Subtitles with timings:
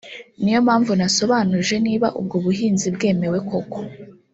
[0.41, 3.79] Ni yo mpamvu nasobanuje niba ubwo buhinzi bwemewe koko